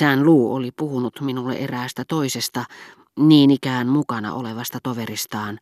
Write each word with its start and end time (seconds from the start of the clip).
Sään 0.00 0.24
Luu 0.24 0.54
oli 0.54 0.70
puhunut 0.76 1.20
minulle 1.20 1.54
eräästä 1.54 2.04
toisesta, 2.08 2.64
niin 3.18 3.50
ikään 3.50 3.88
mukana 3.88 4.34
olevasta 4.34 4.78
toveristaan, 4.82 5.58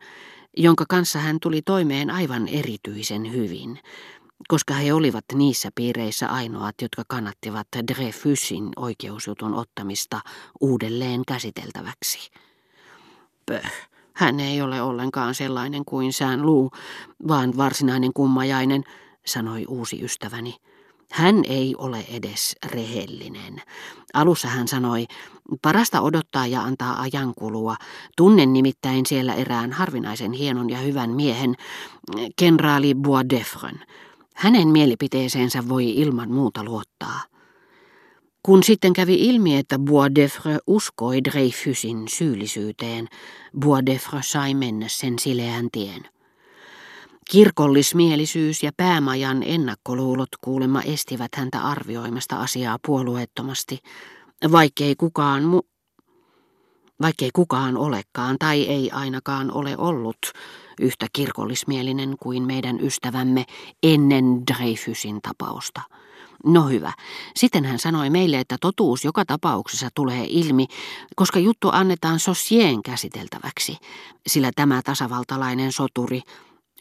jonka 0.57 0.85
kanssa 0.89 1.19
hän 1.19 1.37
tuli 1.41 1.61
toimeen 1.61 2.09
aivan 2.09 2.47
erityisen 2.47 3.33
hyvin, 3.33 3.79
koska 4.47 4.73
he 4.73 4.93
olivat 4.93 5.25
niissä 5.33 5.69
piireissä 5.75 6.27
ainoat, 6.27 6.75
jotka 6.81 7.03
kannattivat 7.07 7.67
Dreyfusin 7.93 8.69
oikeusjutun 8.75 9.53
ottamista 9.53 10.21
uudelleen 10.61 11.21
käsiteltäväksi. 11.27 12.31
Pöh, 13.45 13.71
hän 14.13 14.39
ei 14.39 14.61
ole 14.61 14.81
ollenkaan 14.81 15.35
sellainen 15.35 15.85
kuin 15.85 16.13
Sään 16.13 16.45
Luu, 16.45 16.71
vaan 17.27 17.57
varsinainen 17.57 18.13
kummajainen, 18.13 18.83
sanoi 19.25 19.65
uusi 19.67 20.03
ystäväni. 20.03 20.55
Hän 21.11 21.41
ei 21.47 21.75
ole 21.77 22.05
edes 22.13 22.55
rehellinen. 22.65 23.61
Alussa 24.13 24.47
hän 24.47 24.67
sanoi, 24.67 25.05
parasta 25.61 26.01
odottaa 26.01 26.47
ja 26.47 26.61
antaa 26.61 27.01
ajan 27.01 27.33
kulua. 27.37 27.75
Tunnen 28.17 28.53
nimittäin 28.53 29.05
siellä 29.05 29.33
erään 29.33 29.71
harvinaisen 29.71 30.31
hienon 30.31 30.69
ja 30.69 30.77
hyvän 30.77 31.09
miehen, 31.09 31.55
kenraali 32.35 32.95
Boisdeffren. 32.95 33.79
Hänen 34.35 34.67
mielipiteeseensä 34.67 35.69
voi 35.69 35.89
ilman 35.89 36.31
muuta 36.31 36.63
luottaa. 36.63 37.21
Kun 38.43 38.63
sitten 38.63 38.93
kävi 38.93 39.15
ilmi, 39.15 39.57
että 39.57 39.79
Boisdeffre 39.79 40.57
uskoi 40.67 41.23
Dreyfusin 41.23 42.07
syyllisyyteen, 42.07 43.07
Boisdeffre 43.59 44.19
sai 44.23 44.53
mennä 44.53 44.85
sen 44.87 45.19
sileän 45.19 45.67
tien. 45.71 46.18
Kirkollismielisyys 47.31 48.63
ja 48.63 48.71
päämajan 48.77 49.43
ennakkoluulot 49.43 50.29
kuulemma 50.41 50.81
estivät 50.81 51.35
häntä 51.35 51.61
arvioimasta 51.61 52.35
asiaa 52.35 52.77
puolueettomasti, 52.85 53.79
vaikkei 54.51 54.95
kukaan 54.95 55.43
mu... 55.43 55.61
Vaikkei 57.01 57.29
kukaan 57.33 57.77
olekaan 57.77 58.35
tai 58.39 58.63
ei 58.63 58.91
ainakaan 58.91 59.51
ole 59.51 59.77
ollut 59.77 60.17
yhtä 60.81 61.07
kirkollismielinen 61.13 62.15
kuin 62.19 62.43
meidän 62.43 62.79
ystävämme 62.79 63.45
ennen 63.83 64.25
Dreyfusin 64.47 65.19
tapausta. 65.21 65.81
No 66.45 66.67
hyvä. 66.67 66.93
Sitten 67.35 67.65
hän 67.65 67.79
sanoi 67.79 68.09
meille, 68.09 68.39
että 68.39 68.57
totuus 68.61 69.05
joka 69.05 69.25
tapauksessa 69.25 69.89
tulee 69.95 70.25
ilmi, 70.29 70.65
koska 71.15 71.39
juttu 71.39 71.69
annetaan 71.71 72.19
sosien 72.19 72.83
käsiteltäväksi, 72.83 73.77
sillä 74.27 74.51
tämä 74.55 74.81
tasavaltalainen 74.85 75.71
soturi 75.71 76.21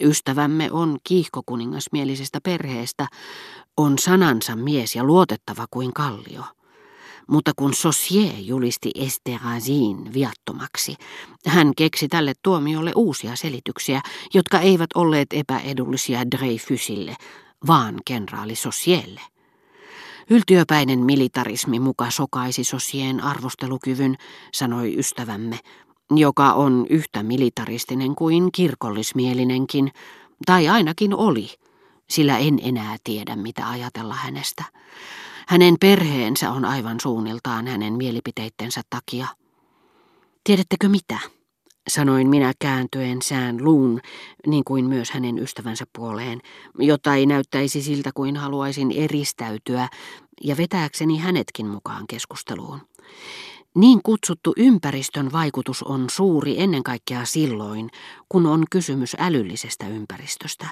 Ystävämme 0.01 0.73
on 0.73 0.99
kiihkokuningasmielisestä 1.05 2.39
perheestä, 2.43 3.07
on 3.77 3.99
sanansa 3.99 4.57
mies 4.57 4.97
ja 4.97 5.05
luotettava 5.05 5.67
kuin 5.71 5.93
kallio. 5.93 6.43
Mutta 7.29 7.53
kun 7.57 7.75
Saussier 7.75 8.35
julisti 8.39 8.91
Esterhazy'n 8.99 10.13
viattomaksi, 10.15 10.97
hän 11.47 11.73
keksi 11.77 12.09
tälle 12.09 12.33
tuomiolle 12.43 12.93
uusia 12.95 13.37
selityksiä, 13.37 14.01
jotka 14.35 14.61
eivät 14.61 14.91
olleet 14.95 15.29
epäedullisia 15.33 16.31
Dreyfusille, 16.31 17.17
vaan 17.67 17.95
kenraali 18.05 18.55
Saussierlle. 18.55 19.21
Yltiöpäinen 20.31 20.99
militarismi 20.99 21.81
muka 21.81 22.11
sokaisi 22.11 22.65
Sosien 22.65 23.25
arvostelukyvyn, 23.25 24.17
sanoi 24.53 24.99
ystävämme, 24.99 25.59
joka 26.11 26.53
on 26.53 26.87
yhtä 26.91 27.23
militaristinen 27.23 28.15
kuin 28.15 28.53
kirkollismielinenkin, 28.53 29.93
tai 30.47 30.69
ainakin 30.69 31.15
oli, 31.15 31.51
sillä 32.11 32.39
en 32.39 32.59
enää 32.63 32.97
tiedä 33.05 33.37
mitä 33.37 33.69
ajatella 33.69 34.15
hänestä. 34.15 34.65
Hänen 35.49 35.75
perheensä 35.81 36.51
on 36.51 36.65
aivan 36.65 37.01
suunniltaan 37.01 37.67
hänen 37.67 37.95
mielipiteittensä 37.95 38.83
takia. 38.91 39.27
Tiedättekö 40.45 40.89
mitä? 40.89 41.19
Sanoin 41.89 42.29
minä 42.29 42.53
kääntyen 42.59 43.23
sään 43.23 43.65
luun, 43.65 44.01
niin 44.47 44.65
kuin 44.65 44.85
myös 44.85 45.11
hänen 45.11 45.39
ystävänsä 45.39 45.85
puoleen, 45.97 46.41
jotta 46.79 47.15
ei 47.15 47.27
näyttäisi 47.27 47.83
siltä 47.83 48.11
kuin 48.15 48.37
haluaisin 48.37 48.93
eristäytyä 48.93 49.89
ja 50.45 50.57
vetääkseni 50.57 51.19
hänetkin 51.19 51.67
mukaan 51.67 52.07
keskusteluun. 52.07 52.81
Niin 53.79 54.01
kutsuttu 54.03 54.53
ympäristön 54.57 55.33
vaikutus 55.33 55.83
on 55.83 56.11
suuri 56.11 56.61
ennen 56.61 56.83
kaikkea 56.83 57.25
silloin, 57.25 57.91
kun 58.29 58.47
on 58.47 58.65
kysymys 58.71 59.17
älyllisestä 59.19 59.89
ympäristöstä. 59.89 60.67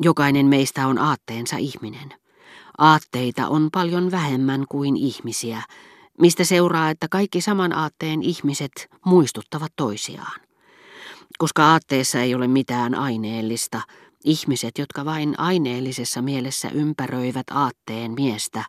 Jokainen 0.00 0.46
meistä 0.46 0.86
on 0.86 0.98
aatteensa 0.98 1.56
ihminen. 1.56 2.14
Aatteita 2.78 3.48
on 3.48 3.68
paljon 3.72 4.10
vähemmän 4.10 4.64
kuin 4.68 4.96
ihmisiä, 4.96 5.62
mistä 6.20 6.44
seuraa, 6.44 6.90
että 6.90 7.08
kaikki 7.10 7.40
saman 7.40 7.72
aatteen 7.72 8.22
ihmiset 8.22 8.88
muistuttavat 9.06 9.72
toisiaan. 9.76 10.40
Koska 11.38 11.64
aatteessa 11.64 12.20
ei 12.20 12.34
ole 12.34 12.48
mitään 12.48 12.94
aineellista, 12.94 13.80
ihmiset, 14.24 14.78
jotka 14.78 15.04
vain 15.04 15.34
aineellisessa 15.38 16.22
mielessä 16.22 16.68
ympäröivät 16.68 17.46
aatteen 17.50 18.12
miestä, 18.12 18.64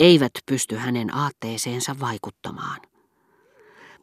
eivät 0.00 0.32
pysty 0.46 0.76
hänen 0.76 1.14
aatteeseensa 1.14 1.96
vaikuttamaan. 2.00 2.93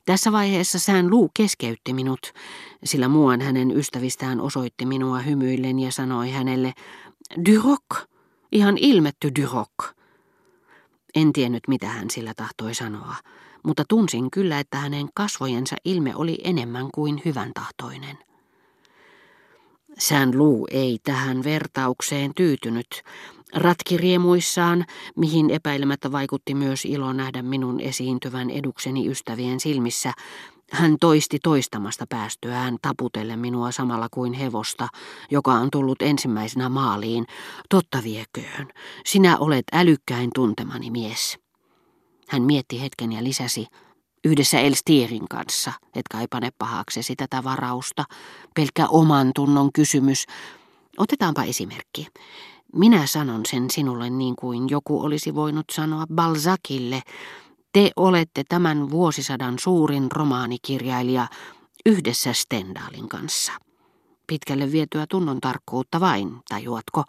Tässä 0.05 0.31
vaiheessa 0.31 0.79
sään 0.79 1.09
luu 1.09 1.31
keskeytti 1.33 1.93
minut, 1.93 2.33
sillä 2.83 3.07
muuan 3.07 3.41
hänen 3.41 3.71
ystävistään 3.71 4.41
osoitti 4.41 4.85
minua 4.85 5.19
hymyillen 5.19 5.79
ja 5.79 5.91
sanoi 5.91 6.31
hänelle, 6.31 6.73
Duroc, 7.49 8.07
ihan 8.51 8.77
ilmetty 8.77 9.31
Duroc. 9.39 9.93
En 11.15 11.33
tiennyt, 11.33 11.67
mitä 11.67 11.87
hän 11.87 12.09
sillä 12.09 12.33
tahtoi 12.33 12.73
sanoa, 12.73 13.15
mutta 13.63 13.83
tunsin 13.89 14.31
kyllä, 14.31 14.59
että 14.59 14.77
hänen 14.77 15.07
kasvojensa 15.13 15.75
ilme 15.85 16.15
oli 16.15 16.39
enemmän 16.43 16.89
kuin 16.93 17.21
hyvän 17.25 17.51
tahtoinen. 17.53 18.17
Sään 19.97 20.37
luu 20.37 20.67
ei 20.71 20.99
tähän 21.03 21.43
vertaukseen 21.43 22.31
tyytynyt, 22.35 23.03
Ratki 23.55 23.97
riemuissaan, 23.97 24.85
mihin 25.17 25.49
epäilemättä 25.49 26.11
vaikutti 26.11 26.55
myös 26.55 26.85
ilo 26.85 27.13
nähdä 27.13 27.41
minun 27.41 27.79
esiintyvän 27.79 28.49
edukseni 28.49 29.07
ystävien 29.07 29.59
silmissä, 29.59 30.13
hän 30.71 30.95
toisti 30.99 31.39
toistamasta 31.43 32.05
päästyään 32.09 32.77
taputelle 32.81 33.35
minua 33.35 33.71
samalla 33.71 34.07
kuin 34.11 34.33
hevosta, 34.33 34.87
joka 35.31 35.53
on 35.53 35.71
tullut 35.71 36.01
ensimmäisenä 36.01 36.69
maaliin. 36.69 37.25
Totta 37.69 38.03
vieköön, 38.03 38.67
sinä 39.05 39.37
olet 39.37 39.65
älykkäin 39.73 40.29
tuntemani 40.35 40.91
mies. 40.91 41.39
Hän 42.27 42.41
mietti 42.41 42.81
hetken 42.81 43.11
ja 43.11 43.23
lisäsi, 43.23 43.67
yhdessä 44.25 44.59
Elstierin 44.59 45.27
kanssa, 45.29 45.71
etkä 45.95 46.19
ei 46.19 46.27
pane 46.27 46.49
pahaksesi 46.57 47.15
tätä 47.15 47.43
varausta, 47.43 48.03
pelkkä 48.55 48.87
oman 48.87 49.31
tunnon 49.35 49.69
kysymys. 49.73 50.25
Otetaanpa 50.97 51.43
esimerkki. 51.43 52.07
Minä 52.75 53.05
sanon 53.05 53.41
sen 53.45 53.69
sinulle 53.69 54.09
niin 54.09 54.35
kuin 54.35 54.69
joku 54.69 55.01
olisi 55.01 55.35
voinut 55.35 55.65
sanoa 55.71 56.05
Balzacille. 56.15 57.01
Te 57.73 57.91
olette 57.95 58.43
tämän 58.49 58.89
vuosisadan 58.89 59.59
suurin 59.59 60.11
romaanikirjailija 60.11 61.27
yhdessä 61.85 62.33
Stendalin 62.33 63.09
kanssa. 63.09 63.51
Pitkälle 64.27 64.71
vietyä 64.71 65.05
tunnon 65.09 65.41
tarkkuutta 65.41 65.99
vain, 65.99 66.37
tajuatko? 66.49 67.03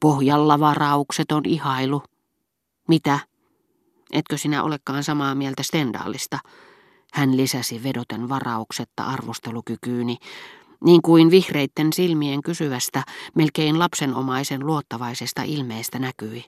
Pohjalla 0.00 0.60
varaukset 0.60 1.32
on 1.32 1.42
ihailu. 1.44 2.02
Mitä? 2.88 3.18
Etkö 4.12 4.38
sinä 4.38 4.62
olekaan 4.62 5.04
samaa 5.04 5.34
mieltä 5.34 5.62
Stendalista? 5.62 6.38
Hän 7.12 7.36
lisäsi 7.36 7.82
vedoten 7.82 8.28
varauksetta 8.28 9.04
arvostelukykyyni, 9.04 10.16
niin 10.84 11.02
kuin 11.02 11.30
vihreitten 11.30 11.92
silmien 11.92 12.42
kysyvästä, 12.42 13.02
melkein 13.34 13.78
lapsenomaisen 13.78 14.66
luottavaisesta 14.66 15.42
ilmeestä 15.42 15.98
näkyi. 15.98 16.44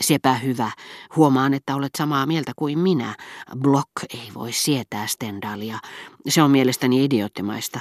Sepä 0.00 0.34
hyvä, 0.34 0.70
huomaan, 1.16 1.54
että 1.54 1.74
olet 1.74 1.90
samaa 1.98 2.26
mieltä 2.26 2.52
kuin 2.56 2.78
minä. 2.78 3.16
Block 3.58 3.90
ei 4.14 4.30
voi 4.34 4.52
sietää 4.52 5.06
Stendalia. 5.06 5.78
Se 6.28 6.42
on 6.42 6.50
mielestäni 6.50 7.04
idioottimaista. 7.04 7.80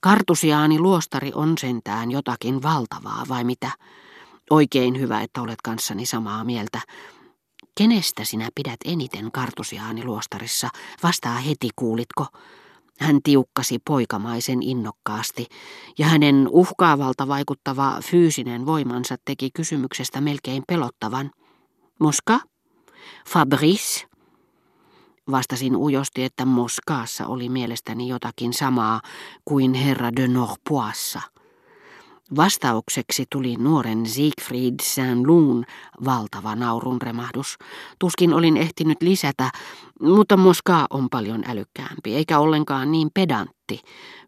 Kartusiaani 0.00 0.78
luostari 0.78 1.32
on 1.34 1.58
sentään 1.58 2.10
jotakin 2.10 2.62
valtavaa, 2.62 3.24
vai 3.28 3.44
mitä? 3.44 3.70
Oikein 4.50 5.00
hyvä, 5.00 5.20
että 5.20 5.42
olet 5.42 5.62
kanssani 5.62 6.06
samaa 6.06 6.44
mieltä. 6.44 6.80
Kenestä 7.78 8.24
sinä 8.24 8.48
pidät 8.54 8.76
eniten 8.84 9.32
kartusiaani 9.32 10.04
luostarissa? 10.04 10.68
Vastaa 11.02 11.36
heti, 11.36 11.68
kuulitko? 11.76 12.26
Hän 12.98 13.18
tiukkasi 13.22 13.78
poikamaisen 13.78 14.62
innokkaasti, 14.62 15.46
ja 15.98 16.06
hänen 16.06 16.48
uhkaavalta 16.50 17.28
vaikuttava 17.28 17.98
fyysinen 18.04 18.66
voimansa 18.66 19.16
teki 19.24 19.50
kysymyksestä 19.54 20.20
melkein 20.20 20.62
pelottavan. 20.66 21.30
Moska? 22.00 22.40
Fabrice? 23.28 24.06
Vastasin 25.30 25.76
ujosti, 25.76 26.24
että 26.24 26.44
Moskaassa 26.44 27.26
oli 27.26 27.48
mielestäni 27.48 28.08
jotakin 28.08 28.52
samaa 28.52 29.00
kuin 29.44 29.74
herra 29.74 30.16
de 30.16 30.28
Norpoissa. 30.28 31.20
Vastaukseksi 32.36 33.24
tuli 33.32 33.56
nuoren 33.56 34.06
Siegfried 34.06 34.74
Saint-Loon 34.82 35.64
valtava 36.04 36.54
naurunremahdus. 36.56 37.56
Tuskin 37.98 38.34
olin 38.34 38.56
ehtinyt 38.56 39.02
lisätä, 39.02 39.50
mutta 40.00 40.36
Moska 40.36 40.86
on 40.90 41.08
paljon 41.10 41.44
älykkäämpi, 41.46 42.14
eikä 42.14 42.38
ollenkaan 42.38 42.92
niin 42.92 43.10
pedantti, 43.14 43.80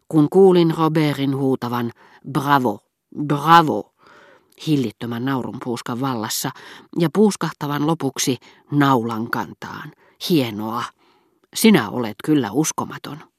kun 0.09 0.27
kuulin 0.29 0.73
Robertin 0.77 1.35
huutavan 1.35 1.91
bravo, 2.31 2.79
bravo, 3.25 3.93
hillittömän 4.67 5.25
naurun 5.25 5.57
puuskan 5.63 6.01
vallassa 6.01 6.49
ja 6.99 7.09
puuskahtavan 7.13 7.87
lopuksi 7.87 8.37
naulan 8.71 9.31
kantaan. 9.31 9.91
Hienoa. 10.29 10.83
Sinä 11.55 11.89
olet 11.89 12.15
kyllä 12.23 12.51
uskomaton. 12.51 13.30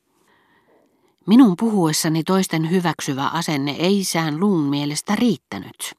Minun 1.27 1.55
puhuessani 1.59 2.25
toisten 2.25 2.71
hyväksyvä 2.71 3.27
asenne 3.27 3.71
ei 3.79 4.05
sään 4.05 4.41
luun 4.41 4.63
mielestä 4.63 5.17
riittänyt. 5.17 5.95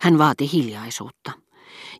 Hän 0.00 0.18
vaati 0.18 0.52
hiljaisuutta. 0.52 1.32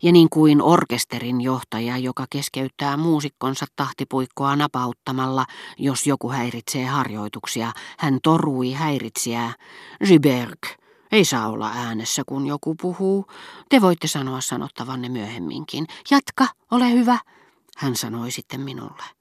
Ja 0.02 0.12
niin 0.12 0.28
kuin 0.30 0.62
orkesterin 0.62 1.40
johtaja, 1.40 1.98
joka 1.98 2.26
keskeyttää 2.30 2.96
muusikkonsa 2.96 3.66
tahtipuikkoa 3.76 4.56
napauttamalla, 4.56 5.46
jos 5.78 6.06
joku 6.06 6.30
häiritsee 6.30 6.86
harjoituksia, 6.86 7.72
hän 7.98 8.18
torui 8.22 8.72
häiritsijää. 8.72 9.54
Zyberg, 10.06 10.58
ei 11.12 11.24
saa 11.24 11.48
olla 11.48 11.70
äänessä, 11.74 12.22
kun 12.26 12.46
joku 12.46 12.74
puhuu. 12.74 13.26
Te 13.68 13.80
voitte 13.80 14.08
sanoa 14.08 14.40
sanottavanne 14.40 15.08
myöhemminkin. 15.08 15.86
Jatka, 16.10 16.46
ole 16.70 16.90
hyvä, 16.90 17.18
hän 17.76 17.96
sanoi 17.96 18.30
sitten 18.30 18.60
minulle. 18.60 19.19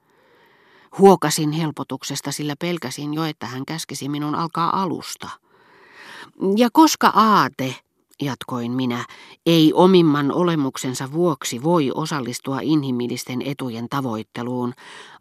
Huokasin 1.00 1.52
helpotuksesta, 1.52 2.32
sillä 2.32 2.56
pelkäsin 2.60 3.14
jo, 3.14 3.24
että 3.24 3.46
hän 3.46 3.66
käskisi 3.66 4.10
minun 4.10 4.36
alkaa 4.36 4.82
alusta. 4.82 5.30
Ja 6.58 6.70
koska 6.74 7.08
aate, 7.08 7.76
jatkoin 8.22 8.72
minä, 8.72 9.06
ei 9.46 9.74
omimman 9.74 10.32
olemuksensa 10.32 11.12
vuoksi 11.12 11.64
voi 11.64 11.92
osallistua 11.96 12.60
inhimillisten 12.62 13.42
etujen 13.42 13.90
tavoitteluun, 13.90 14.74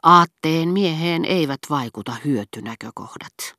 aatteen 0.02 0.68
mieheen 0.68 1.24
eivät 1.24 1.60
vaikuta 1.70 2.16
hyötynäkökohdat. 2.24 3.58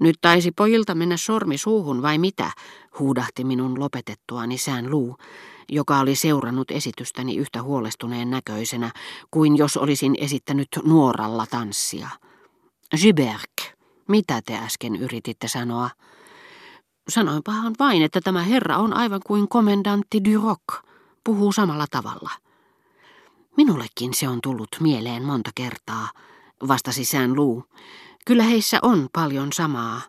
Nyt 0.00 0.16
taisi 0.20 0.52
pojilta 0.52 0.94
mennä 0.94 1.16
sormi 1.16 1.58
suuhun 1.58 2.02
vai 2.02 2.18
mitä, 2.18 2.50
huudahti 2.98 3.44
minun 3.44 3.80
lopetettuani 3.80 4.58
sään 4.58 4.90
luu, 4.90 5.16
joka 5.68 5.98
oli 5.98 6.16
seurannut 6.16 6.70
esitystäni 6.70 7.36
yhtä 7.36 7.62
huolestuneen 7.62 8.30
näköisenä 8.30 8.90
kuin 9.30 9.56
jos 9.56 9.76
olisin 9.76 10.14
esittänyt 10.18 10.68
nuoralla 10.84 11.46
tanssia. 11.50 12.08
Zyberg, 12.96 13.50
mitä 14.08 14.42
te 14.42 14.56
äsken 14.56 14.96
yrititte 14.96 15.48
sanoa? 15.48 15.90
Sanoinpahan 17.08 17.74
vain, 17.78 18.02
että 18.02 18.20
tämä 18.20 18.42
herra 18.42 18.76
on 18.76 18.94
aivan 18.94 19.20
kuin 19.26 19.48
komendantti 19.48 20.24
Duroc, 20.24 20.60
puhuu 21.24 21.52
samalla 21.52 21.86
tavalla. 21.90 22.30
Minullekin 23.56 24.14
se 24.14 24.28
on 24.28 24.40
tullut 24.40 24.68
mieleen 24.80 25.22
monta 25.22 25.50
kertaa, 25.54 26.08
vastasi 26.68 27.04
Sään 27.04 27.36
Luu. 27.36 27.64
Kyllä 28.26 28.42
heissä 28.42 28.78
on 28.82 29.08
paljon 29.12 29.52
samaa, 29.52 30.00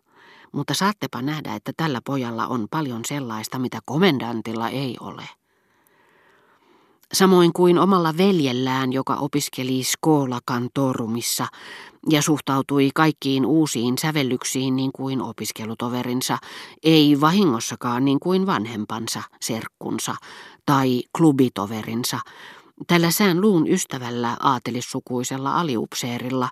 mutta 0.51 0.73
saattepa 0.73 1.21
nähdä, 1.21 1.55
että 1.55 1.71
tällä 1.77 2.01
pojalla 2.05 2.47
on 2.47 2.67
paljon 2.71 3.01
sellaista, 3.05 3.59
mitä 3.59 3.79
komendantilla 3.85 4.69
ei 4.69 4.97
ole 4.99 5.29
samoin 7.13 7.53
kuin 7.53 7.79
omalla 7.79 8.17
veljellään, 8.17 8.93
joka 8.93 9.15
opiskeli 9.15 9.83
Skola 9.83 10.39
Cantorumissa 10.49 11.47
ja 12.09 12.21
suhtautui 12.21 12.89
kaikkiin 12.95 13.45
uusiin 13.45 13.97
sävellyksiin 13.97 14.75
niin 14.75 14.91
kuin 14.91 15.21
opiskelutoverinsa, 15.21 16.37
ei 16.83 17.21
vahingossakaan 17.21 18.05
niin 18.05 18.19
kuin 18.19 18.45
vanhempansa, 18.45 19.23
serkkunsa 19.41 20.15
tai 20.65 21.03
klubitoverinsa, 21.17 22.19
Tällä 22.87 23.11
sään 23.11 23.41
luun 23.41 23.67
ystävällä 23.67 24.37
aatelissukuisella 24.39 25.59
aliupseerilla, 25.59 26.49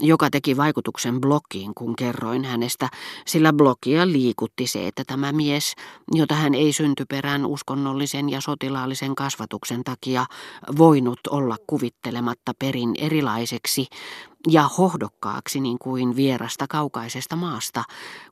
joka 0.00 0.30
teki 0.30 0.56
vaikutuksen 0.56 1.20
blokkiin, 1.20 1.74
kun 1.74 1.96
kerroin 1.96 2.44
hänestä, 2.44 2.88
sillä 3.26 3.52
blokia 3.52 4.06
liikutti 4.06 4.66
se, 4.66 4.86
että 4.86 5.02
tämä 5.06 5.32
mies, 5.32 5.74
jota 6.12 6.34
hän 6.34 6.54
ei 6.54 6.72
syntyperän 6.72 7.46
uskonnollisen 7.46 8.28
ja 8.28 8.40
sotilaallisen 8.40 9.14
kasvatuksen 9.14 9.84
takia 9.84 10.26
voinut 10.78 11.20
olla 11.30 11.56
kuvittelematta 11.66 12.52
perin 12.58 12.94
erilaiseksi 12.98 13.86
ja 14.48 14.62
hohdokkaaksi 14.78 15.60
niin 15.60 15.78
kuin 15.78 16.16
vierasta 16.16 16.66
kaukaisesta 16.68 17.36
maasta, 17.36 17.84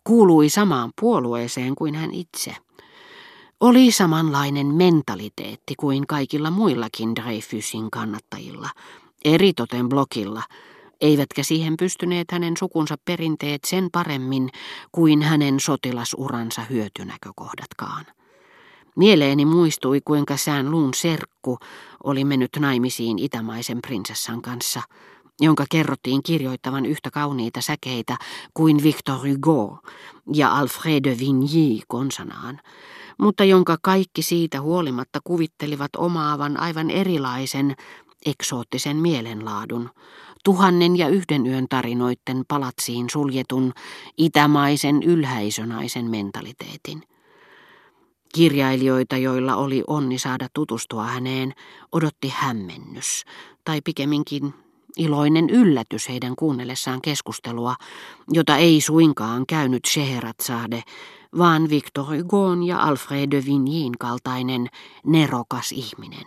kuului 0.05 0.49
samaan 0.49 0.91
puolueeseen 1.01 1.75
kuin 1.75 1.95
hän 1.95 2.11
itse. 2.11 2.57
Oli 3.63 3.93
samanlainen 3.93 4.67
mentaliteetti 4.67 5.75
kuin 5.77 6.07
kaikilla 6.07 6.51
muillakin 6.51 7.17
Dreyfusin 7.17 7.91
kannattajilla, 7.91 8.69
eritoten 9.25 9.89
blokilla, 9.89 10.43
eivätkä 11.01 11.43
siihen 11.43 11.77
pystyneet 11.77 12.31
hänen 12.31 12.57
sukunsa 12.57 12.97
perinteet 13.05 13.65
sen 13.65 13.89
paremmin 13.93 14.49
kuin 14.93 15.23
hänen 15.23 15.61
sotilasuransa 15.61 16.63
hyötynäkökohdatkaan. 16.71 18.07
Mieleeni 18.97 19.45
muistui, 19.45 20.01
kuinka 20.05 20.37
sään 20.37 20.71
luun 20.71 20.95
serkku 20.95 21.59
oli 22.05 22.25
mennyt 22.25 22.57
naimisiin 22.61 23.19
itämaisen 23.19 23.79
prinsessan 23.83 24.43
kanssa, 24.43 24.83
jonka 25.41 25.65
kerrottiin 25.71 26.23
kirjoittavan 26.23 26.87
yhtä 26.87 27.11
kauniita 27.11 27.61
säkeitä 27.61 28.17
kuin 28.55 28.83
Victor 28.83 29.29
Hugo 29.29 29.79
ja 30.33 30.57
Alfred 30.57 31.05
de 31.05 31.19
Vigny 31.19 31.81
konsanaan, 31.89 32.61
mutta 33.23 33.45
jonka 33.45 33.77
kaikki 33.83 34.23
siitä 34.23 34.61
huolimatta 34.61 35.21
kuvittelivat 35.25 35.91
omaavan 35.97 36.61
aivan 36.61 36.91
erilaisen, 36.91 37.75
eksoottisen 38.27 38.97
mielenlaadun, 38.97 39.91
tuhannen 40.45 40.99
ja 40.99 41.09
yhden 41.09 41.47
yön 41.47 41.67
tarinoitten 41.69 42.45
palatsiin 42.49 43.11
suljetun 43.11 43.73
itämaisen 44.19 45.03
ylhäisönaisen 45.03 46.11
mentaliteetin. 46.11 47.03
Kirjailijoita, 48.35 49.17
joilla 49.17 49.57
oli 49.57 49.85
onni 49.87 50.19
saada 50.19 50.49
tutustua 50.55 51.05
häneen, 51.05 51.53
odotti 51.93 52.33
hämmennys, 52.37 53.25
tai 53.65 53.81
pikemminkin 53.85 54.55
iloinen 54.97 55.51
yllätys 55.51 56.09
heidän 56.09 56.37
kuunnellessaan 56.37 57.03
keskustelua, 57.03 57.75
jota 58.29 58.57
ei 58.57 58.81
suinkaan 58.81 59.47
käynyt 59.47 59.85
Scheherazade, 59.85 60.83
vaan 61.39 61.71
Victor 61.71 62.05
Hugon 62.05 62.63
ja 62.63 62.83
Alfred 62.83 63.31
de 63.31 63.43
Vignyin 63.47 63.99
kaltainen 63.99 64.69
nerokas 65.07 65.73
ihminen. 65.73 66.27